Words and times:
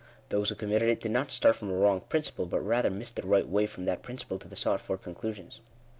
Those 0.29 0.49
who 0.49 0.55
committed 0.55 0.89
it 0.89 0.99
did 1.01 1.11
not 1.11 1.31
start 1.31 1.57
from 1.57 1.69
a 1.69 1.75
wrong 1.75 2.01
principle, 2.01 2.47
but 2.47 2.61
rather 2.61 2.89
missed 2.89 3.17
the 3.17 3.21
right 3.21 3.47
way 3.47 3.67
from 3.67 3.85
that 3.85 4.01
principle 4.01 4.39
to 4.39 4.47
the 4.47 4.55
sought 4.55 4.81
for 4.81 4.97
conclusions. 4.97 5.61